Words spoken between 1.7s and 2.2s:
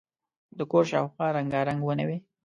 ونې وې.